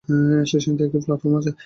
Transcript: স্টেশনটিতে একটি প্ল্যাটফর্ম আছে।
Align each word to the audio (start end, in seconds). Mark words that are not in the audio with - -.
স্টেশনটিতে 0.45 0.83
একটি 0.87 0.99
প্ল্যাটফর্ম 1.05 1.33
আছে। 1.39 1.51